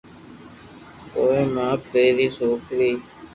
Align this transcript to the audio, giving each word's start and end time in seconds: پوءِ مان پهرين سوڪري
پوءِ 1.11 1.41
مان 1.53 1.73
پهرين 1.89 2.29
سوڪري 2.37 2.91